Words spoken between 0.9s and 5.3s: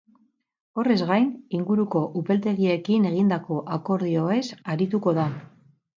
gain, inguruko upeltegiekin egindako akordioez arituko da.